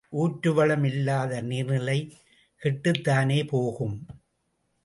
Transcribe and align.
ஊற்றுவளம் 0.13 0.83
இல்லாத 0.83 1.41
நீர்நிலை 1.41 1.97
கெட்டுத்தானே 2.61 3.39
போகும்? 3.47 3.97